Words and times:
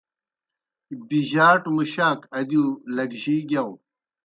بِجَاٹَوْ 1.07 1.71
مُشاک 1.75 2.19
ادِیؤ 2.37 2.65
لگجِی 2.95 3.35
گِیاؤ۔ 3.49 3.71